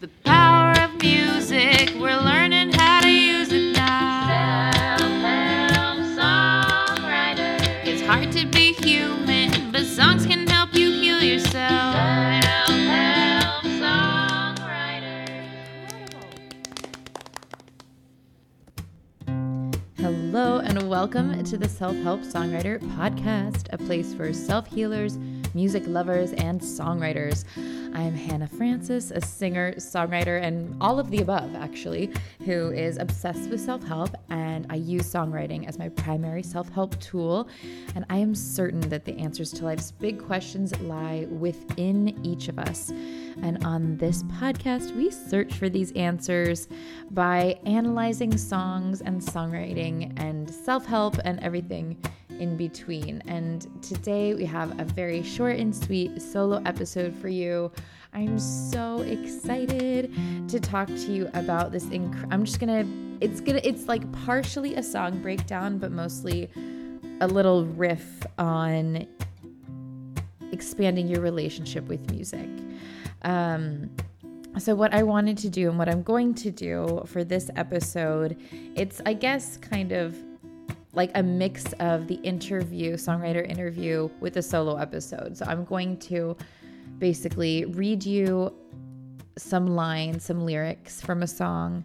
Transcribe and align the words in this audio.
The 0.00 0.08
power 0.24 0.72
of 0.80 0.98
music, 1.02 1.92
we're 2.00 2.16
learning 2.16 2.72
how 2.72 3.02
to 3.02 3.10
use 3.10 3.52
it 3.52 3.74
now. 3.76 4.70
Self-help 4.96 5.98
songwriter. 6.16 7.60
It's 7.86 8.00
hard 8.00 8.32
to 8.32 8.46
be 8.46 8.72
human, 8.72 9.70
but 9.70 9.84
songs 9.84 10.24
can 10.24 10.46
help 10.46 10.72
you 10.72 10.90
heal 10.90 11.22
yourself. 11.22 11.96
Self-help 12.46 13.64
songwriter. 13.82 15.36
Hello, 19.98 20.60
and 20.60 20.88
welcome 20.88 21.44
to 21.44 21.58
the 21.58 21.68
Self 21.68 21.94
Help 21.96 22.22
Songwriter 22.22 22.78
Podcast, 22.96 23.66
a 23.70 23.76
place 23.76 24.14
for 24.14 24.32
self 24.32 24.66
healers, 24.66 25.18
music 25.54 25.82
lovers, 25.86 26.32
and 26.32 26.60
songwriters. 26.60 27.44
I'm 27.94 28.14
Hannah 28.14 28.46
Francis, 28.46 29.10
a 29.10 29.20
singer, 29.20 29.72
songwriter, 29.74 30.42
and 30.42 30.76
all 30.80 30.98
of 30.98 31.10
the 31.10 31.22
above, 31.22 31.54
actually, 31.54 32.12
who 32.44 32.70
is 32.70 32.98
obsessed 32.98 33.50
with 33.50 33.60
self 33.60 33.82
help. 33.82 34.10
And 34.28 34.66
I 34.70 34.76
use 34.76 35.12
songwriting 35.12 35.66
as 35.66 35.78
my 35.78 35.88
primary 35.88 36.42
self 36.42 36.68
help 36.68 36.98
tool. 37.00 37.48
And 37.94 38.04
I 38.10 38.18
am 38.18 38.34
certain 38.34 38.80
that 38.88 39.04
the 39.04 39.16
answers 39.18 39.52
to 39.52 39.64
life's 39.64 39.90
big 39.90 40.24
questions 40.24 40.78
lie 40.80 41.26
within 41.30 42.18
each 42.24 42.48
of 42.48 42.58
us. 42.58 42.90
And 43.42 43.64
on 43.64 43.96
this 43.96 44.22
podcast, 44.24 44.94
we 44.96 45.10
search 45.10 45.54
for 45.54 45.68
these 45.68 45.92
answers 45.92 46.68
by 47.10 47.58
analyzing 47.66 48.36
songs 48.36 49.00
and 49.00 49.20
songwriting 49.20 50.18
and 50.20 50.48
self 50.48 50.86
help 50.86 51.16
and 51.24 51.40
everything 51.40 51.96
in 52.40 52.56
between. 52.56 53.22
And 53.26 53.68
today 53.82 54.34
we 54.34 54.44
have 54.46 54.78
a 54.80 54.84
very 54.84 55.22
short 55.22 55.56
and 55.58 55.74
sweet 55.74 56.20
solo 56.20 56.60
episode 56.64 57.14
for 57.14 57.28
you. 57.28 57.70
I'm 58.12 58.38
so 58.38 59.02
excited 59.02 60.12
to 60.48 60.58
talk 60.58 60.88
to 60.88 61.12
you 61.12 61.30
about 61.34 61.70
this. 61.70 61.84
Inc- 61.86 62.26
I'm 62.32 62.44
just 62.44 62.58
gonna, 62.58 62.84
it's 63.20 63.40
gonna, 63.40 63.60
it's 63.62 63.86
like 63.86 64.10
partially 64.24 64.74
a 64.74 64.82
song 64.82 65.22
breakdown, 65.22 65.78
but 65.78 65.92
mostly 65.92 66.50
a 67.20 67.28
little 67.28 67.66
riff 67.66 68.26
on 68.38 69.06
expanding 70.50 71.06
your 71.06 71.20
relationship 71.20 71.86
with 71.86 72.10
music. 72.10 72.48
Um, 73.22 73.90
so 74.58 74.74
what 74.74 74.92
I 74.92 75.04
wanted 75.04 75.38
to 75.38 75.48
do 75.48 75.68
and 75.68 75.78
what 75.78 75.88
I'm 75.88 76.02
going 76.02 76.34
to 76.34 76.50
do 76.50 77.04
for 77.06 77.22
this 77.22 77.50
episode, 77.54 78.36
it's 78.74 79.00
I 79.06 79.12
guess 79.12 79.56
kind 79.56 79.92
of 79.92 80.16
like 80.92 81.10
a 81.14 81.22
mix 81.22 81.72
of 81.74 82.08
the 82.08 82.16
interview, 82.16 82.94
songwriter 82.94 83.48
interview 83.48 84.10
with 84.20 84.36
a 84.36 84.42
solo 84.42 84.76
episode. 84.76 85.36
So 85.36 85.44
I'm 85.46 85.64
going 85.64 85.98
to 85.98 86.36
basically 86.98 87.64
read 87.64 88.04
you 88.04 88.52
some 89.38 89.66
lines, 89.68 90.24
some 90.24 90.44
lyrics 90.44 91.00
from 91.00 91.22
a 91.22 91.26
song 91.26 91.84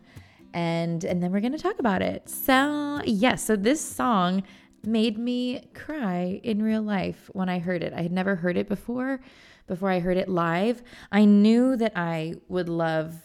and 0.55 1.03
and 1.03 1.21
then 1.21 1.31
we're 1.31 1.41
to 1.41 1.57
talk 1.59 1.77
about 1.79 2.01
it. 2.01 2.27
So, 2.29 3.01
yes, 3.05 3.45
so 3.45 3.55
this 3.55 3.81
song 3.81 4.41
made 4.83 5.17
me 5.17 5.67
cry 5.73 6.39
in 6.43 6.63
real 6.63 6.81
life 6.81 7.29
when 7.33 7.49
I 7.49 7.59
heard 7.59 7.83
it. 7.83 7.93
I 7.93 8.01
had 8.01 8.11
never 8.11 8.35
heard 8.35 8.57
it 8.57 8.67
before 8.67 9.19
before 9.67 9.89
I 9.89 9.99
heard 9.99 10.17
it 10.17 10.29
live. 10.29 10.81
I 11.11 11.25
knew 11.25 11.75
that 11.75 11.93
I 11.95 12.35
would 12.47 12.69
love 12.69 13.24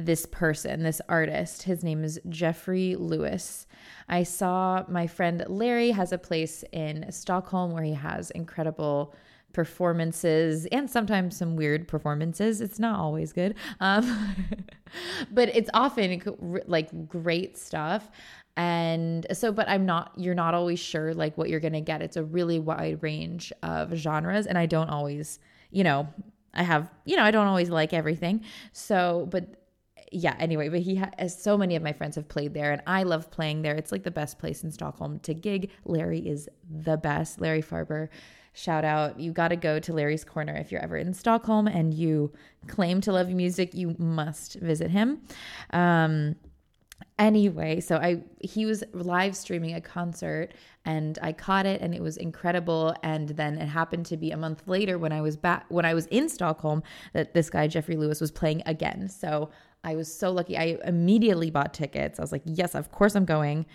this 0.00 0.26
person, 0.26 0.82
this 0.82 1.00
artist. 1.08 1.62
His 1.62 1.84
name 1.84 2.04
is 2.04 2.20
Jeffrey 2.28 2.96
Lewis. 2.96 3.66
I 4.08 4.22
saw 4.24 4.84
my 4.88 5.06
friend 5.06 5.44
Larry 5.48 5.90
has 5.92 6.12
a 6.12 6.18
place 6.18 6.64
in 6.72 7.10
Stockholm 7.12 7.72
where 7.72 7.82
he 7.82 7.94
has 7.94 8.30
incredible 8.32 9.14
performances 9.52 10.66
and 10.66 10.88
sometimes 10.88 11.36
some 11.36 11.56
weird 11.56 11.88
performances. 11.88 12.60
It's 12.60 12.78
not 12.78 12.98
always 12.98 13.32
good, 13.32 13.56
um, 13.80 14.36
but 15.30 15.54
it's 15.54 15.70
often 15.74 16.22
like 16.66 17.08
great 17.08 17.58
stuff. 17.58 18.10
And 18.56 19.26
so, 19.32 19.52
but 19.52 19.68
I'm 19.68 19.86
not, 19.86 20.12
you're 20.16 20.34
not 20.34 20.54
always 20.54 20.78
sure 20.78 21.14
like 21.14 21.38
what 21.38 21.48
you're 21.48 21.60
going 21.60 21.72
to 21.72 21.80
get. 21.80 22.02
It's 22.02 22.16
a 22.16 22.24
really 22.24 22.58
wide 22.58 23.02
range 23.02 23.52
of 23.62 23.94
genres. 23.94 24.46
And 24.46 24.58
I 24.58 24.66
don't 24.66 24.90
always, 24.90 25.38
you 25.70 25.84
know, 25.84 26.08
I 26.52 26.64
have, 26.64 26.90
you 27.04 27.16
know, 27.16 27.22
I 27.22 27.30
don't 27.30 27.46
always 27.46 27.70
like 27.70 27.92
everything. 27.92 28.44
So, 28.72 29.28
but 29.30 29.59
yeah, 30.10 30.34
anyway, 30.38 30.68
but 30.68 30.80
he 30.80 30.96
has 30.96 31.40
so 31.40 31.56
many 31.56 31.76
of 31.76 31.82
my 31.82 31.92
friends 31.92 32.16
have 32.16 32.28
played 32.28 32.52
there 32.52 32.72
and 32.72 32.82
I 32.86 33.04
love 33.04 33.30
playing 33.30 33.62
there. 33.62 33.74
It's 33.76 33.92
like 33.92 34.02
the 34.02 34.10
best 34.10 34.38
place 34.38 34.64
in 34.64 34.70
Stockholm 34.72 35.20
to 35.20 35.34
gig. 35.34 35.70
Larry 35.84 36.18
is 36.18 36.48
the 36.68 36.96
best. 36.96 37.40
Larry 37.40 37.62
Farber, 37.62 38.08
shout 38.52 38.84
out. 38.84 39.20
You 39.20 39.32
got 39.32 39.48
to 39.48 39.56
go 39.56 39.78
to 39.78 39.92
Larry's 39.92 40.24
Corner 40.24 40.54
if 40.56 40.72
you're 40.72 40.82
ever 40.82 40.96
in 40.96 41.14
Stockholm 41.14 41.68
and 41.68 41.94
you 41.94 42.32
claim 42.66 43.00
to 43.02 43.12
love 43.12 43.28
music, 43.28 43.72
you 43.74 43.94
must 43.98 44.54
visit 44.54 44.90
him. 44.90 45.20
Um, 45.72 46.34
anyway 47.20 47.80
so 47.80 47.96
i 47.96 48.18
he 48.40 48.64
was 48.64 48.82
live 48.92 49.36
streaming 49.36 49.74
a 49.74 49.80
concert 49.80 50.52
and 50.86 51.18
i 51.20 51.32
caught 51.32 51.66
it 51.66 51.80
and 51.82 51.94
it 51.94 52.02
was 52.02 52.16
incredible 52.16 52.94
and 53.02 53.28
then 53.30 53.58
it 53.58 53.66
happened 53.66 54.06
to 54.06 54.16
be 54.16 54.30
a 54.30 54.36
month 54.36 54.62
later 54.66 54.98
when 54.98 55.12
i 55.12 55.20
was 55.20 55.36
back 55.36 55.66
when 55.68 55.84
i 55.84 55.92
was 55.92 56.06
in 56.06 56.30
stockholm 56.30 56.82
that 57.12 57.34
this 57.34 57.50
guy 57.50 57.66
jeffrey 57.66 57.96
lewis 57.96 58.22
was 58.22 58.30
playing 58.30 58.62
again 58.64 59.06
so 59.06 59.50
i 59.84 59.94
was 59.94 60.12
so 60.12 60.30
lucky 60.30 60.56
i 60.56 60.76
immediately 60.84 61.50
bought 61.50 61.74
tickets 61.74 62.18
i 62.18 62.22
was 62.22 62.32
like 62.32 62.42
yes 62.44 62.74
of 62.74 62.90
course 62.90 63.14
i'm 63.14 63.24
going 63.24 63.66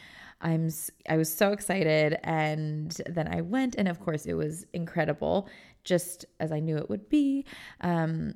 i'm 0.42 0.70
i 1.10 1.18
was 1.18 1.32
so 1.32 1.52
excited 1.52 2.18
and 2.24 3.02
then 3.08 3.28
i 3.28 3.42
went 3.42 3.76
and 3.76 3.88
of 3.88 4.00
course 4.00 4.26
it 4.26 4.34
was 4.34 4.66
incredible 4.74 5.48
just 5.84 6.26
as 6.40 6.52
i 6.52 6.60
knew 6.60 6.78
it 6.78 6.90
would 6.90 7.08
be 7.10 7.46
um 7.82 8.34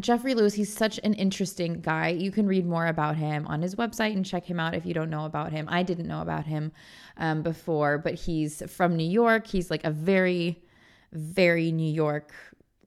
Jeffrey 0.00 0.34
Lewis, 0.34 0.54
he's 0.54 0.72
such 0.72 1.00
an 1.04 1.14
interesting 1.14 1.80
guy. 1.80 2.08
You 2.08 2.30
can 2.30 2.46
read 2.46 2.66
more 2.66 2.86
about 2.86 3.16
him 3.16 3.46
on 3.46 3.62
his 3.62 3.74
website 3.76 4.12
and 4.12 4.24
check 4.24 4.44
him 4.44 4.60
out 4.60 4.74
if 4.74 4.84
you 4.84 4.94
don't 4.94 5.10
know 5.10 5.24
about 5.24 5.52
him. 5.52 5.66
I 5.70 5.82
didn't 5.82 6.06
know 6.06 6.20
about 6.20 6.44
him 6.44 6.72
um, 7.16 7.42
before, 7.42 7.98
but 7.98 8.14
he's 8.14 8.62
from 8.70 8.96
New 8.96 9.08
York. 9.08 9.46
He's 9.46 9.70
like 9.70 9.84
a 9.84 9.90
very, 9.90 10.62
very 11.12 11.72
New 11.72 11.90
York 11.90 12.32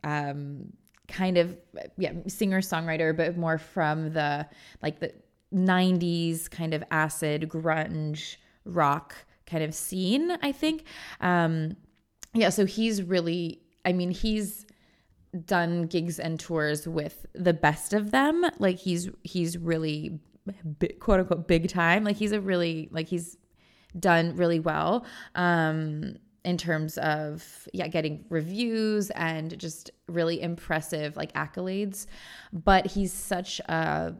um, 0.03 0.73
kind 1.09 1.37
of 1.37 1.57
yeah 1.97 2.13
singer 2.27 2.61
songwriter, 2.61 3.15
but 3.15 3.37
more 3.37 3.57
from 3.57 4.13
the 4.13 4.47
like 4.81 4.99
the 4.99 5.13
'90s 5.53 6.49
kind 6.49 6.73
of 6.73 6.83
acid 6.91 7.49
grunge 7.49 8.37
rock 8.65 9.15
kind 9.45 9.63
of 9.63 9.73
scene. 9.73 10.37
I 10.41 10.51
think. 10.51 10.83
Um, 11.19 11.75
yeah, 12.33 12.49
so 12.49 12.65
he's 12.65 13.03
really. 13.03 13.61
I 13.85 13.93
mean, 13.93 14.11
he's 14.11 14.65
done 15.45 15.83
gigs 15.83 16.19
and 16.19 16.39
tours 16.39 16.87
with 16.87 17.25
the 17.33 17.53
best 17.53 17.93
of 17.93 18.11
them. 18.11 18.45
Like 18.59 18.77
he's 18.77 19.09
he's 19.23 19.57
really 19.57 20.19
big, 20.79 20.99
quote 20.99 21.19
unquote 21.21 21.47
big 21.47 21.69
time. 21.69 22.03
Like 22.03 22.17
he's 22.17 22.31
a 22.31 22.41
really 22.41 22.89
like 22.91 23.07
he's 23.07 23.37
done 23.97 24.35
really 24.35 24.59
well 24.59 25.05
um 25.35 26.15
in 26.45 26.57
terms 26.57 26.97
of 26.99 27.67
yeah 27.73 27.87
getting 27.87 28.25
reviews 28.29 29.09
and 29.11 29.57
just 29.57 29.91
really 30.07 30.41
impressive 30.41 31.15
like 31.17 31.33
accolades. 31.33 32.05
But 32.53 32.87
he's 32.87 33.13
such 33.13 33.59
a 33.61 34.15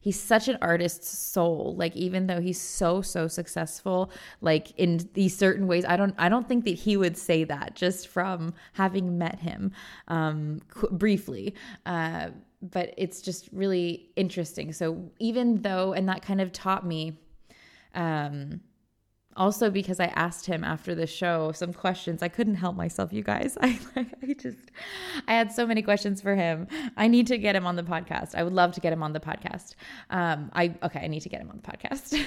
he's 0.00 0.20
such 0.20 0.48
an 0.48 0.58
artist's 0.60 1.16
soul. 1.18 1.74
Like 1.76 1.96
even 1.96 2.26
though 2.26 2.40
he's 2.40 2.60
so 2.60 3.00
so 3.02 3.26
successful 3.26 4.10
like 4.40 4.72
in 4.78 5.08
these 5.14 5.36
certain 5.36 5.66
ways 5.66 5.84
i 5.86 5.96
don't 5.96 6.14
i 6.18 6.28
don't 6.28 6.46
think 6.46 6.64
that 6.66 6.74
he 6.74 6.96
would 6.96 7.16
say 7.16 7.44
that 7.44 7.74
just 7.74 8.08
from 8.08 8.52
having 8.74 9.16
met 9.18 9.40
him 9.40 9.72
um 10.08 10.60
briefly. 10.90 11.54
Uh 11.86 12.28
but 12.62 12.94
it's 12.96 13.20
just 13.20 13.50
really 13.52 14.08
interesting. 14.16 14.72
So 14.72 15.10
even 15.18 15.60
though 15.60 15.92
and 15.92 16.08
that 16.08 16.22
kind 16.22 16.40
of 16.40 16.52
taught 16.52 16.86
me 16.86 17.18
um 17.94 18.60
also 19.36 19.70
because 19.70 20.00
I 20.00 20.06
asked 20.06 20.46
him 20.46 20.64
after 20.64 20.94
the 20.94 21.06
show 21.06 21.52
some 21.52 21.72
questions. 21.72 22.22
I 22.22 22.28
couldn't 22.28 22.56
help 22.56 22.76
myself, 22.76 23.12
you 23.12 23.22
guys. 23.22 23.56
I 23.62 23.78
I 23.96 24.34
just 24.34 24.70
I 25.26 25.34
had 25.34 25.52
so 25.52 25.66
many 25.66 25.82
questions 25.82 26.20
for 26.20 26.34
him. 26.34 26.68
I 26.96 27.08
need 27.08 27.26
to 27.28 27.38
get 27.38 27.56
him 27.56 27.66
on 27.66 27.76
the 27.76 27.82
podcast. 27.82 28.34
I 28.34 28.42
would 28.42 28.52
love 28.52 28.72
to 28.72 28.80
get 28.80 28.92
him 28.92 29.02
on 29.02 29.12
the 29.12 29.20
podcast. 29.20 29.74
Um, 30.10 30.50
I 30.54 30.74
okay, 30.82 31.00
I 31.00 31.06
need 31.06 31.20
to 31.20 31.28
get 31.28 31.40
him 31.40 31.50
on 31.50 31.60
the 31.62 31.70
podcast. 31.70 32.24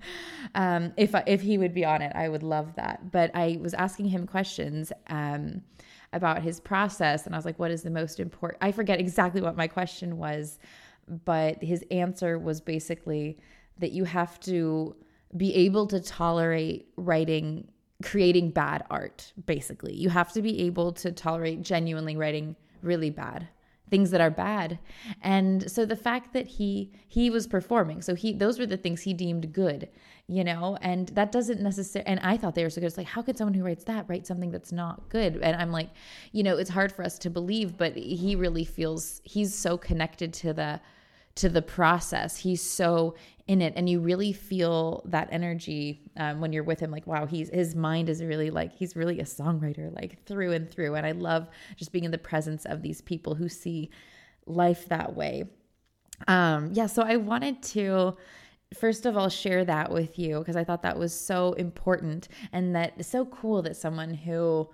um, 0.54 0.92
if 0.96 1.14
if 1.26 1.40
he 1.40 1.58
would 1.58 1.74
be 1.74 1.84
on 1.84 2.02
it, 2.02 2.12
I 2.14 2.28
would 2.28 2.42
love 2.42 2.74
that. 2.76 3.10
But 3.10 3.30
I 3.34 3.58
was 3.60 3.74
asking 3.74 4.06
him 4.06 4.26
questions. 4.26 4.92
Um, 5.08 5.62
about 6.14 6.40
his 6.40 6.58
process 6.58 7.26
and 7.26 7.34
I 7.34 7.38
was 7.38 7.44
like 7.44 7.58
what 7.58 7.70
is 7.70 7.82
the 7.82 7.90
most 7.90 8.18
important 8.18 8.62
I 8.62 8.72
forget 8.72 8.98
exactly 8.98 9.42
what 9.42 9.58
my 9.58 9.66
question 9.66 10.16
was 10.16 10.58
but 11.06 11.62
his 11.62 11.84
answer 11.90 12.38
was 12.38 12.62
basically 12.62 13.36
that 13.78 13.92
you 13.92 14.04
have 14.04 14.40
to 14.40 14.96
be 15.36 15.54
able 15.54 15.86
to 15.86 16.00
tolerate 16.00 16.88
writing 16.96 17.68
creating 18.02 18.50
bad 18.50 18.84
art 18.90 19.32
basically. 19.46 19.94
You 19.94 20.08
have 20.08 20.32
to 20.32 20.42
be 20.42 20.60
able 20.62 20.92
to 20.92 21.10
tolerate 21.10 21.62
genuinely 21.62 22.16
writing 22.16 22.56
really 22.82 23.10
bad 23.10 23.48
things 23.90 24.10
that 24.10 24.20
are 24.20 24.30
bad. 24.30 24.78
And 25.22 25.70
so 25.70 25.86
the 25.86 25.96
fact 25.96 26.32
that 26.34 26.46
he 26.46 26.92
he 27.08 27.30
was 27.30 27.46
performing 27.46 28.02
so 28.02 28.14
he 28.14 28.32
those 28.32 28.58
were 28.58 28.66
the 28.66 28.76
things 28.76 29.02
he 29.02 29.14
deemed 29.14 29.52
good 29.52 29.88
you 30.30 30.44
know? 30.44 30.76
And 30.82 31.08
that 31.08 31.32
doesn't 31.32 31.62
necessarily 31.62 32.06
and 32.06 32.20
i 32.20 32.36
thought 32.36 32.54
they 32.54 32.62
were 32.62 32.68
so 32.70 32.82
good. 32.82 32.88
It's 32.88 32.98
like 32.98 33.06
how 33.06 33.22
could 33.22 33.38
someone 33.38 33.54
who 33.54 33.64
writes 33.64 33.84
that 33.84 34.06
write 34.08 34.26
something 34.26 34.50
that's 34.50 34.72
not 34.72 35.08
good? 35.08 35.38
And 35.42 35.56
i'm 35.56 35.72
like 35.72 35.90
you 36.32 36.42
know 36.42 36.56
it's 36.56 36.70
hard 36.70 36.92
for 36.92 37.04
us 37.04 37.18
to 37.20 37.30
believe 37.30 37.76
but 37.76 37.96
he 37.96 38.36
really 38.36 38.64
feels 38.64 39.20
he's 39.24 39.54
so 39.54 39.76
connected 39.76 40.32
to 40.34 40.52
the 40.52 40.80
to 41.38 41.48
the 41.48 41.62
process. 41.62 42.36
He's 42.36 42.60
so 42.60 43.14
in 43.48 43.60
it 43.60 43.72
and 43.76 43.88
you 43.88 43.98
really 43.98 44.32
feel 44.32 45.02
that 45.06 45.28
energy 45.32 46.00
um, 46.16 46.40
when 46.40 46.52
you're 46.52 46.62
with 46.62 46.78
him 46.78 46.90
like 46.90 47.06
wow 47.06 47.26
he's 47.26 47.48
his 47.50 47.74
mind 47.74 48.08
is 48.08 48.22
really 48.22 48.50
like 48.50 48.72
he's 48.72 48.94
really 48.94 49.18
a 49.20 49.24
songwriter 49.24 49.92
like 49.94 50.22
through 50.24 50.52
and 50.52 50.70
through 50.70 50.94
and 50.94 51.06
i 51.06 51.12
love 51.12 51.48
just 51.76 51.90
being 51.90 52.04
in 52.04 52.10
the 52.10 52.18
presence 52.18 52.64
of 52.66 52.82
these 52.82 53.00
people 53.00 53.34
who 53.34 53.48
see 53.48 53.90
life 54.46 54.88
that 54.88 55.14
way. 55.14 55.44
Um 56.26 56.70
yeah 56.72 56.86
so 56.86 57.02
i 57.02 57.16
wanted 57.16 57.62
to 57.74 58.16
first 58.78 59.06
of 59.06 59.16
all 59.16 59.28
share 59.28 59.64
that 59.64 59.90
with 59.90 60.18
you 60.18 60.38
because 60.38 60.56
i 60.56 60.64
thought 60.64 60.82
that 60.82 60.98
was 60.98 61.14
so 61.14 61.52
important 61.54 62.28
and 62.52 62.74
that 62.76 62.92
it's 62.98 63.08
so 63.08 63.24
cool 63.26 63.62
that 63.62 63.76
someone 63.76 64.12
who 64.12 64.68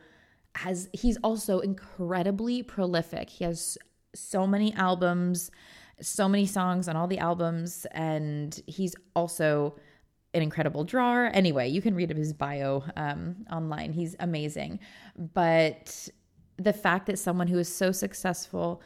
has 0.57 0.89
he's 0.93 1.17
also 1.19 1.61
incredibly 1.61 2.63
prolific. 2.63 3.29
He 3.29 3.45
has 3.45 3.77
so 4.15 4.47
many 4.47 4.73
albums 4.75 5.51
so 6.01 6.29
many 6.29 6.47
songs 6.47 6.89
on 6.89 6.97
all 6.97 7.07
the 7.07 7.19
albums, 7.19 7.87
and 7.93 8.61
he's 8.67 8.95
also 9.15 9.77
an 10.35 10.43
incredible 10.43 10.85
drawer. 10.85 11.31
Anyway, 11.33 11.69
you 11.69 11.81
can 11.81 11.95
read 11.95 12.11
his 12.11 12.33
bio 12.33 12.83
um, 12.97 13.47
online. 13.51 13.93
He's 13.93 14.17
amazing. 14.19 14.81
But 15.17 16.09
the 16.57 16.73
fact 16.73 17.07
that 17.07 17.19
someone 17.19 17.47
who 17.47 17.59
is 17.59 17.75
so 17.75 17.93
successful 17.93 18.83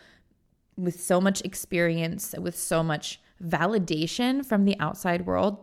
with 0.77 1.01
so 1.01 1.21
much 1.21 1.41
experience, 1.43 2.35
with 2.39 2.57
so 2.57 2.83
much 2.83 3.21
validation 3.43 4.45
from 4.45 4.65
the 4.65 4.79
outside 4.79 5.27
world, 5.27 5.59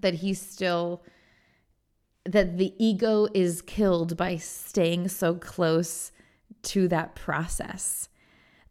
that 0.00 0.14
he's 0.14 0.40
still, 0.40 1.02
that 2.24 2.58
the 2.58 2.74
ego 2.84 3.28
is 3.34 3.62
killed 3.62 4.16
by 4.16 4.36
staying 4.36 5.08
so 5.08 5.34
close 5.34 6.12
to 6.62 6.88
that 6.88 7.14
process 7.14 8.09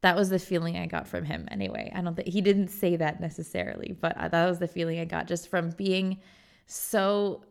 that 0.02 0.16
was 0.16 0.30
the 0.30 0.40
feeling 0.40 0.78
I 0.78 0.86
got 0.86 1.08
from 1.08 1.26
him 1.26 1.48
anyway. 1.52 1.92
I 1.94 2.02
don't 2.02 2.16
think 2.16 2.28
he 2.28 2.42
didn't 2.42 2.70
say 2.70 2.96
that 2.96 3.20
necessarily, 3.20 3.98
but 4.00 4.16
that 4.16 4.48
was 4.48 4.60
the 4.60 4.68
feeling 4.68 5.00
I 5.00 5.06
got 5.06 5.28
just 5.28 5.50
from 5.50 5.72
being 5.72 6.20
so 6.66 7.44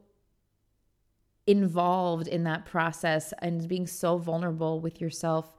involved 1.46 2.28
in 2.28 2.44
that 2.44 2.66
process 2.66 3.32
and 3.40 3.66
being 3.68 3.86
so 3.86 4.18
vulnerable 4.18 4.80
with 4.80 5.00
yourself 5.00 5.56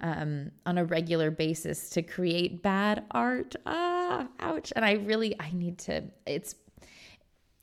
um, 0.00 0.50
on 0.66 0.78
a 0.78 0.84
regular 0.84 1.30
basis 1.30 1.90
to 1.90 2.02
create 2.02 2.62
bad 2.62 3.04
art. 3.10 3.54
Ah, 3.66 4.28
ouch. 4.40 4.72
And 4.74 4.84
I 4.84 4.92
really, 4.92 5.34
I 5.40 5.50
need 5.52 5.78
to, 5.80 6.04
it's, 6.26 6.54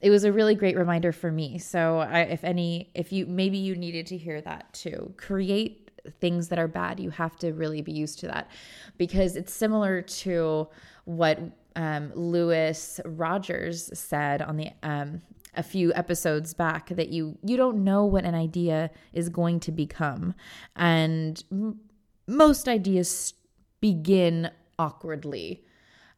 it 0.01 0.09
was 0.09 0.23
a 0.23 0.31
really 0.31 0.55
great 0.55 0.77
reminder 0.77 1.11
for 1.11 1.31
me. 1.31 1.57
So 1.57 1.99
I, 1.99 2.21
if 2.21 2.43
any, 2.43 2.91
if 2.95 3.11
you, 3.11 3.25
maybe 3.25 3.57
you 3.57 3.75
needed 3.75 4.07
to 4.07 4.17
hear 4.17 4.39
that 4.41 4.71
too, 4.73 5.13
create 5.17 5.88
things 6.19 6.49
that 6.49 6.59
are 6.59 6.67
bad, 6.67 6.99
you 6.99 7.09
have 7.09 7.35
to 7.37 7.53
really 7.53 7.81
be 7.81 7.91
used 7.91 8.19
to 8.19 8.27
that 8.27 8.49
because 8.97 9.35
it's 9.35 9.53
similar 9.53 10.01
to 10.01 10.67
what 11.05 11.39
um, 11.75 12.11
Lewis 12.13 12.99
Rogers 13.05 13.89
said 13.97 14.41
on 14.41 14.57
the 14.57 14.69
um, 14.83 15.21
a 15.55 15.63
few 15.63 15.93
episodes 15.93 16.53
back 16.53 16.89
that 16.89 17.09
you 17.09 17.37
you 17.43 17.57
don't 17.57 17.83
know 17.83 18.05
what 18.05 18.25
an 18.25 18.35
idea 18.35 18.91
is 19.13 19.29
going 19.29 19.59
to 19.61 19.71
become, 19.71 20.35
and 20.75 21.43
m- 21.51 21.79
most 22.27 22.67
ideas 22.67 23.33
begin 23.79 24.51
awkwardly. 24.77 25.63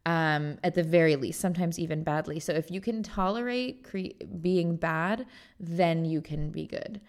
Um, 0.04 0.58
at 0.64 0.74
the 0.74 0.82
very 0.82 1.16
least, 1.16 1.40
sometimes 1.40 1.78
even 1.78 2.02
badly. 2.02 2.40
So 2.40 2.54
if 2.54 2.72
you 2.72 2.82
can 2.82 3.04
tolerate 3.04 3.84
cre- 3.84 4.26
being 4.42 4.76
bad, 4.76 5.28
then 5.60 6.06
you 6.06 6.22
can 6.22 6.50
be 6.50 6.66
good 6.66 7.00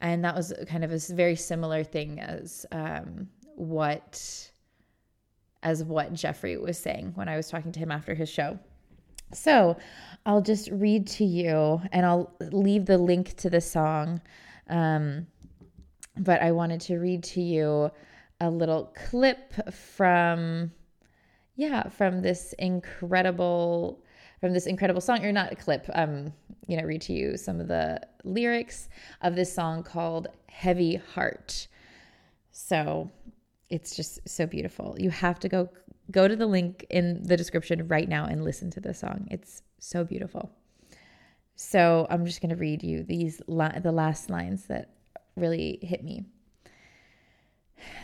and 0.00 0.24
that 0.24 0.34
was 0.34 0.52
kind 0.68 0.84
of 0.84 0.92
a 0.92 0.98
very 1.12 1.36
similar 1.36 1.82
thing 1.84 2.20
as 2.20 2.66
um, 2.72 3.28
what 3.56 4.50
as 5.62 5.82
what 5.82 6.12
Jeffrey 6.12 6.56
was 6.56 6.78
saying 6.78 7.12
when 7.16 7.28
I 7.28 7.36
was 7.36 7.48
talking 7.48 7.72
to 7.72 7.80
him 7.80 7.90
after 7.90 8.14
his 8.14 8.28
show. 8.28 8.58
So 9.32 9.76
I'll 10.24 10.40
just 10.40 10.70
read 10.70 11.06
to 11.08 11.24
you, 11.24 11.82
and 11.92 12.06
I'll 12.06 12.32
leave 12.40 12.86
the 12.86 12.98
link 12.98 13.36
to 13.38 13.50
the 13.50 13.60
song. 13.60 14.20
Um, 14.68 15.26
but 16.16 16.42
I 16.42 16.52
wanted 16.52 16.80
to 16.82 16.98
read 16.98 17.22
to 17.24 17.42
you 17.42 17.90
a 18.40 18.50
little 18.50 18.92
clip 18.94 19.52
from, 19.72 20.72
yeah, 21.56 21.88
from 21.88 22.22
this 22.22 22.54
incredible 22.58 24.02
from 24.40 24.52
this 24.52 24.66
incredible 24.66 25.00
song, 25.00 25.24
or 25.24 25.32
not 25.32 25.52
a 25.52 25.56
clip, 25.56 25.86
um, 25.94 26.32
you 26.66 26.76
know, 26.76 26.84
read 26.84 27.02
to 27.02 27.12
you 27.12 27.36
some 27.36 27.60
of 27.60 27.68
the 27.68 28.00
lyrics 28.24 28.88
of 29.22 29.34
this 29.34 29.52
song 29.52 29.82
called 29.82 30.28
Heavy 30.48 30.96
Heart. 30.96 31.68
So 32.50 33.10
it's 33.70 33.96
just 33.96 34.28
so 34.28 34.46
beautiful. 34.46 34.96
You 34.98 35.10
have 35.10 35.38
to 35.40 35.48
go 35.48 35.70
go 36.10 36.26
to 36.26 36.36
the 36.36 36.46
link 36.46 36.86
in 36.88 37.22
the 37.22 37.36
description 37.36 37.86
right 37.86 38.08
now 38.08 38.24
and 38.24 38.42
listen 38.42 38.70
to 38.70 38.80
the 38.80 38.94
song. 38.94 39.28
It's 39.30 39.62
so 39.78 40.04
beautiful. 40.04 40.50
So 41.54 42.06
I'm 42.08 42.24
just 42.24 42.40
going 42.40 42.50
to 42.50 42.56
read 42.56 42.82
you 42.82 43.02
these 43.02 43.42
la- 43.46 43.78
the 43.78 43.92
last 43.92 44.30
lines 44.30 44.66
that 44.66 44.94
really 45.36 45.78
hit 45.82 46.02
me. 46.02 46.24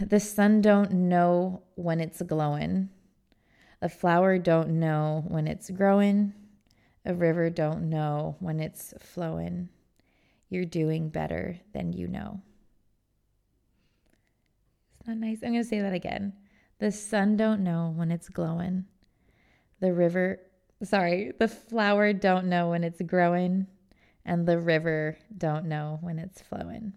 The 0.01 0.21
sun 0.21 0.61
don't 0.61 0.93
know 0.93 1.63
when 1.75 2.01
it's 2.01 2.21
glowing. 2.23 2.91
A 3.83 3.89
flower 3.89 4.39
don't 4.39 4.79
know 4.81 5.25
when 5.29 5.47
it's 5.47 5.71
growing. 5.71 6.33
A 7.05 7.15
river 7.15 7.51
don't 7.51 7.91
know 7.91 8.37
when 8.41 8.61
it's 8.61 8.95
flowing. 8.99 9.69
You're 10.49 10.65
doing 10.65 11.09
better 11.09 11.59
than 11.73 11.93
you 11.93 12.09
know. 12.09 12.41
It's 14.99 15.09
not 15.09 15.19
nice. 15.19 15.43
I'm 15.43 15.53
going 15.53 15.63
to 15.63 15.69
say 15.69 15.81
that 15.81 15.93
again. 15.93 16.33
The 16.79 16.91
sun 16.91 17.37
don't 17.37 17.63
know 17.63 17.93
when 17.95 18.11
it's 18.11 18.29
glowing. 18.29 18.87
The 19.81 19.93
river, 19.93 20.41
sorry, 20.83 21.33
the 21.39 21.49
flower 21.49 22.13
don't 22.13 22.47
know 22.47 22.71
when 22.71 22.85
it's 22.85 23.03
growing. 23.03 23.67
And 24.25 24.47
the 24.47 24.59
river 24.59 25.19
don't 25.37 25.67
know 25.67 25.99
when 26.01 26.19
it's 26.19 26.41
flowing. 26.41 26.95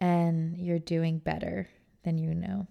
And 0.00 0.56
you're 0.56 0.78
doing 0.78 1.18
better 1.18 1.68
than 2.04 2.16
you 2.16 2.34
know. 2.34 2.66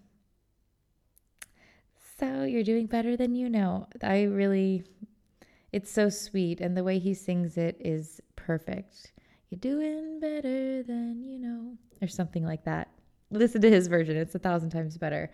So 2.18 2.44
you're 2.44 2.64
doing 2.64 2.86
better 2.86 3.18
than 3.18 3.36
you 3.36 3.50
know. 3.50 3.88
I 4.02 4.24
really, 4.24 4.84
it's 5.72 5.92
so 5.92 6.10
sweet. 6.10 6.62
And 6.62 6.76
the 6.76 6.84
way 6.84 6.98
he 7.00 7.14
sings 7.14 7.58
it 7.58 7.78
is 7.80 8.22
perfect. 8.36 9.12
You're 9.50 9.60
doing 9.60 10.20
better 10.20 10.82
than 10.84 11.24
you 11.26 11.40
know, 11.40 11.78
or 12.02 12.08
something 12.08 12.46
like 12.46 12.64
that. 12.66 12.90
Listen 13.32 13.62
to 13.62 13.70
his 13.70 13.88
version, 13.88 14.16
it's 14.16 14.36
a 14.36 14.40
thousand 14.40 14.70
times 14.70 14.98
better. 14.98 15.32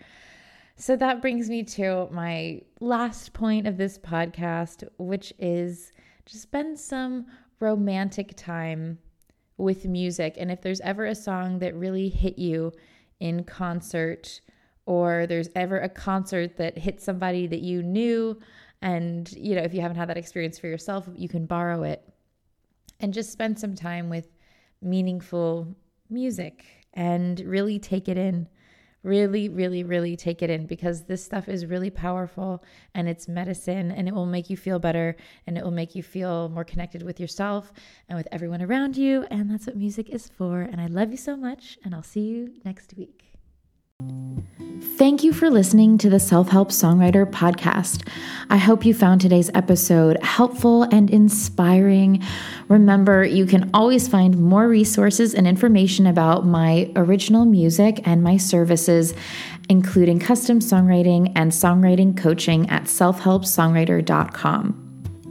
So 0.75 0.95
that 0.95 1.21
brings 1.21 1.49
me 1.49 1.63
to 1.63 2.07
my 2.11 2.61
last 2.79 3.33
point 3.33 3.67
of 3.67 3.77
this 3.77 3.99
podcast, 3.99 4.83
which 4.97 5.33
is 5.37 5.91
to 6.25 6.37
spend 6.37 6.79
some 6.79 7.27
romantic 7.59 8.35
time 8.35 8.97
with 9.57 9.85
music. 9.85 10.35
And 10.39 10.51
if 10.51 10.61
there's 10.61 10.81
ever 10.81 11.05
a 11.05 11.13
song 11.13 11.59
that 11.59 11.75
really 11.75 12.09
hit 12.09 12.39
you 12.39 12.71
in 13.19 13.43
concert, 13.43 14.41
or 14.85 15.25
there's 15.27 15.49
ever 15.55 15.79
a 15.79 15.89
concert 15.89 16.57
that 16.57 16.77
hits 16.77 17.03
somebody 17.03 17.47
that 17.47 17.61
you 17.61 17.83
knew 17.83 18.37
and 18.81 19.31
you 19.33 19.55
know 19.55 19.61
if 19.61 19.73
you 19.73 19.81
haven't 19.81 19.97
had 19.97 20.09
that 20.09 20.17
experience 20.17 20.57
for 20.57 20.67
yourself 20.67 21.07
you 21.15 21.29
can 21.29 21.45
borrow 21.45 21.83
it 21.83 22.07
and 23.01 23.13
just 23.13 23.31
spend 23.31 23.59
some 23.59 23.75
time 23.75 24.09
with 24.09 24.27
meaningful 24.81 25.75
music 26.09 26.65
and 26.93 27.39
really 27.41 27.79
take 27.79 28.07
it 28.07 28.17
in. 28.17 28.47
Really 29.03 29.49
really 29.49 29.83
really 29.83 30.15
take 30.15 30.43
it 30.43 30.51
in 30.51 30.67
because 30.67 31.05
this 31.05 31.25
stuff 31.25 31.49
is 31.49 31.65
really 31.65 31.89
powerful 31.89 32.63
and 32.93 33.09
it's 33.09 33.27
medicine 33.27 33.89
and 33.89 34.07
it 34.07 34.13
will 34.13 34.27
make 34.27 34.47
you 34.47 34.55
feel 34.55 34.77
better 34.77 35.15
and 35.47 35.57
it 35.57 35.63
will 35.63 35.71
make 35.71 35.95
you 35.95 36.03
feel 36.03 36.49
more 36.49 36.63
connected 36.63 37.01
with 37.01 37.19
yourself 37.19 37.73
and 38.09 38.15
with 38.15 38.27
everyone 38.31 38.61
around 38.61 38.95
you. 38.95 39.25
And 39.31 39.49
that's 39.49 39.65
what 39.65 39.75
music 39.75 40.09
is 40.09 40.27
for. 40.27 40.61
And 40.61 40.79
i 40.79 40.85
love 40.85 41.09
you 41.09 41.17
so 41.17 41.35
much 41.35 41.79
and 41.83 41.95
i'll 41.95 42.03
see 42.03 42.21
you 42.21 42.53
next 42.63 42.93
week 42.95 43.30
Thank 45.01 45.23
you 45.23 45.33
for 45.33 45.49
listening 45.49 45.97
to 45.97 46.11
the 46.11 46.19
Self 46.19 46.49
Help 46.49 46.69
Songwriter 46.69 47.25
Podcast. 47.25 48.07
I 48.51 48.57
hope 48.57 48.85
you 48.85 48.93
found 48.93 49.19
today's 49.19 49.49
episode 49.55 50.21
helpful 50.21 50.83
and 50.83 51.09
inspiring. 51.09 52.21
Remember, 52.67 53.23
you 53.23 53.47
can 53.47 53.71
always 53.73 54.07
find 54.07 54.37
more 54.37 54.67
resources 54.67 55.33
and 55.33 55.47
information 55.47 56.05
about 56.05 56.45
my 56.45 56.91
original 56.95 57.45
music 57.45 58.07
and 58.07 58.21
my 58.21 58.37
services, 58.37 59.15
including 59.69 60.19
custom 60.19 60.59
songwriting 60.59 61.31
and 61.35 61.51
songwriting 61.51 62.15
coaching 62.15 62.69
at 62.69 62.83
selfhelpsongwriter.com. 62.83 64.77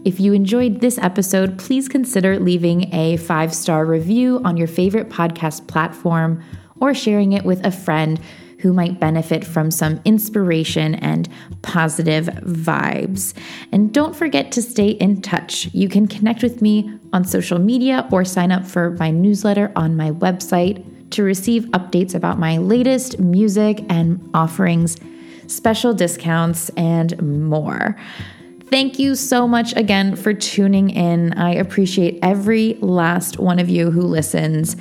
If 0.04 0.18
you 0.18 0.32
enjoyed 0.32 0.80
this 0.80 0.98
episode, 0.98 1.58
please 1.58 1.88
consider 1.88 2.40
leaving 2.40 2.92
a 2.92 3.18
five 3.18 3.54
star 3.54 3.84
review 3.84 4.40
on 4.44 4.56
your 4.56 4.66
favorite 4.66 5.10
podcast 5.10 5.68
platform 5.68 6.42
or 6.80 6.92
sharing 6.92 7.34
it 7.34 7.44
with 7.44 7.64
a 7.64 7.70
friend 7.70 8.18
who 8.60 8.72
might 8.72 9.00
benefit 9.00 9.44
from 9.44 9.70
some 9.70 10.00
inspiration 10.04 10.94
and 10.96 11.28
positive 11.62 12.26
vibes. 12.26 13.34
And 13.72 13.92
don't 13.92 14.14
forget 14.14 14.52
to 14.52 14.62
stay 14.62 14.90
in 14.90 15.22
touch. 15.22 15.68
You 15.72 15.88
can 15.88 16.06
connect 16.06 16.42
with 16.42 16.62
me 16.62 16.98
on 17.12 17.24
social 17.24 17.58
media 17.58 18.08
or 18.12 18.24
sign 18.24 18.52
up 18.52 18.64
for 18.64 18.90
my 18.92 19.10
newsletter 19.10 19.72
on 19.76 19.96
my 19.96 20.10
website 20.10 20.84
to 21.10 21.22
receive 21.22 21.64
updates 21.66 22.14
about 22.14 22.38
my 22.38 22.58
latest 22.58 23.18
music 23.18 23.84
and 23.88 24.30
offerings, 24.32 24.96
special 25.46 25.92
discounts, 25.92 26.68
and 26.70 27.20
more. 27.48 27.96
Thank 28.70 29.00
you 29.00 29.16
so 29.16 29.48
much 29.48 29.74
again 29.74 30.14
for 30.14 30.32
tuning 30.32 30.90
in. 30.90 31.32
I 31.32 31.54
appreciate 31.54 32.20
every 32.22 32.74
last 32.80 33.40
one 33.40 33.58
of 33.58 33.68
you 33.68 33.90
who 33.90 34.02
listens. 34.02 34.76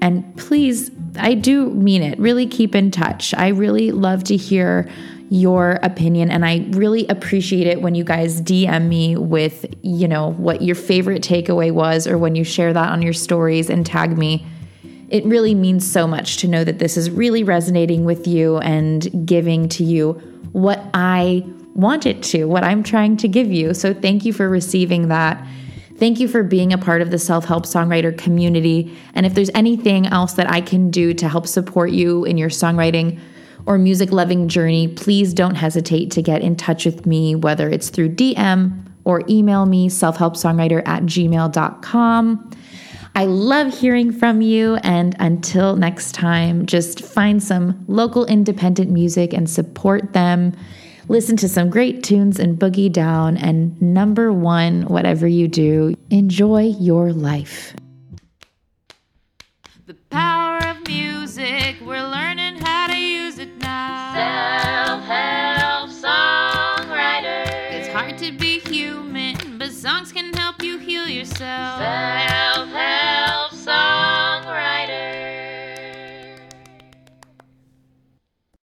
And 0.00 0.36
please, 0.36 0.90
I 1.18 1.34
do 1.34 1.70
mean 1.70 2.02
it. 2.02 2.18
Really 2.18 2.46
keep 2.46 2.74
in 2.74 2.90
touch. 2.90 3.34
I 3.34 3.48
really 3.48 3.92
love 3.92 4.24
to 4.24 4.36
hear 4.36 4.90
your 5.32 5.78
opinion 5.84 6.28
and 6.28 6.44
I 6.44 6.66
really 6.70 7.06
appreciate 7.06 7.68
it 7.68 7.80
when 7.80 7.94
you 7.94 8.02
guys 8.02 8.42
DM 8.42 8.88
me 8.88 9.16
with, 9.16 9.64
you 9.82 10.08
know, 10.08 10.32
what 10.32 10.60
your 10.60 10.74
favorite 10.74 11.22
takeaway 11.22 11.70
was 11.70 12.08
or 12.08 12.18
when 12.18 12.34
you 12.34 12.42
share 12.42 12.72
that 12.72 12.90
on 12.90 13.00
your 13.00 13.12
stories 13.12 13.70
and 13.70 13.86
tag 13.86 14.18
me. 14.18 14.44
It 15.08 15.24
really 15.24 15.54
means 15.54 15.88
so 15.90 16.08
much 16.08 16.38
to 16.38 16.48
know 16.48 16.64
that 16.64 16.80
this 16.80 16.96
is 16.96 17.10
really 17.10 17.44
resonating 17.44 18.04
with 18.04 18.26
you 18.26 18.58
and 18.58 19.26
giving 19.26 19.68
to 19.70 19.84
you 19.84 20.14
what 20.50 20.84
I 20.94 21.44
want 21.74 22.06
it 22.06 22.24
to, 22.24 22.46
what 22.46 22.64
I'm 22.64 22.82
trying 22.82 23.16
to 23.18 23.28
give 23.28 23.52
you. 23.52 23.72
So 23.72 23.94
thank 23.94 24.24
you 24.24 24.32
for 24.32 24.48
receiving 24.48 25.08
that. 25.08 25.46
Thank 26.00 26.18
you 26.18 26.28
for 26.28 26.42
being 26.42 26.72
a 26.72 26.78
part 26.78 27.02
of 27.02 27.10
the 27.10 27.18
self 27.18 27.44
help 27.44 27.66
songwriter 27.66 28.16
community. 28.16 28.96
And 29.14 29.26
if 29.26 29.34
there's 29.34 29.50
anything 29.54 30.06
else 30.06 30.32
that 30.32 30.50
I 30.50 30.62
can 30.62 30.90
do 30.90 31.12
to 31.12 31.28
help 31.28 31.46
support 31.46 31.90
you 31.90 32.24
in 32.24 32.38
your 32.38 32.48
songwriting 32.48 33.20
or 33.66 33.76
music 33.76 34.10
loving 34.10 34.48
journey, 34.48 34.88
please 34.88 35.34
don't 35.34 35.56
hesitate 35.56 36.10
to 36.12 36.22
get 36.22 36.40
in 36.40 36.56
touch 36.56 36.86
with 36.86 37.04
me, 37.04 37.34
whether 37.34 37.68
it's 37.68 37.90
through 37.90 38.14
DM 38.14 38.86
or 39.04 39.22
email 39.28 39.66
me, 39.66 39.90
selfhelpsongwriter 39.90 40.82
at 40.86 41.02
gmail.com. 41.02 42.50
I 43.14 43.24
love 43.26 43.78
hearing 43.78 44.10
from 44.10 44.40
you. 44.40 44.76
And 44.76 45.14
until 45.18 45.76
next 45.76 46.12
time, 46.12 46.64
just 46.64 47.02
find 47.04 47.42
some 47.42 47.84
local 47.88 48.24
independent 48.24 48.90
music 48.90 49.34
and 49.34 49.50
support 49.50 50.14
them 50.14 50.56
listen 51.10 51.36
to 51.36 51.48
some 51.48 51.68
great 51.68 52.04
tunes 52.04 52.38
and 52.38 52.56
boogie 52.56 52.90
down. 52.90 53.36
And 53.36 53.80
number 53.82 54.32
one, 54.32 54.82
whatever 54.82 55.26
you 55.26 55.48
do, 55.48 55.96
enjoy 56.08 56.72
your 56.78 57.12
life. 57.12 57.74
The 59.86 59.94
power 60.10 60.58
of 60.58 60.86
music, 60.86 61.78
we're 61.84 62.06
learning 62.06 62.58
how 62.60 62.86
to 62.86 62.96
use 62.96 63.38
it 63.38 63.58
now. 63.58 64.14
Self 64.14 65.04
help 65.04 65.90
songwriter. 65.90 67.44
It's 67.72 67.88
hard 67.88 68.16
to 68.18 68.30
be 68.30 68.60
human, 68.60 69.58
but 69.58 69.72
songs 69.72 70.12
can 70.12 70.32
help 70.32 70.62
you 70.62 70.78
heal 70.78 71.08
yourself. 71.08 71.80
Self 71.80 72.68